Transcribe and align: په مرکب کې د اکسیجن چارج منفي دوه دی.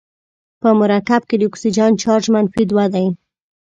په 0.61 0.69
مرکب 0.79 1.21
کې 1.29 1.35
د 1.39 1.43
اکسیجن 1.49 1.91
چارج 2.03 2.25
منفي 2.33 2.63
دوه 2.71 2.85
دی. 2.93 3.07